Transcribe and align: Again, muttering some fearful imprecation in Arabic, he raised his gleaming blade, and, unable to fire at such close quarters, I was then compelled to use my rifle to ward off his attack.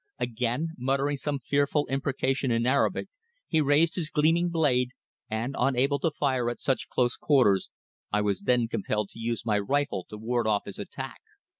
Again, 0.17 0.69
muttering 0.79 1.17
some 1.17 1.37
fearful 1.37 1.85
imprecation 1.87 2.49
in 2.49 2.65
Arabic, 2.65 3.07
he 3.47 3.61
raised 3.61 3.93
his 3.93 4.09
gleaming 4.09 4.49
blade, 4.49 4.89
and, 5.29 5.55
unable 5.59 5.99
to 5.99 6.09
fire 6.09 6.49
at 6.49 6.59
such 6.59 6.89
close 6.89 7.15
quarters, 7.15 7.69
I 8.11 8.21
was 8.21 8.41
then 8.41 8.67
compelled 8.67 9.09
to 9.09 9.19
use 9.19 9.45
my 9.45 9.59
rifle 9.59 10.03
to 10.09 10.17
ward 10.17 10.47
off 10.47 10.63
his 10.65 10.79
attack. 10.79 11.19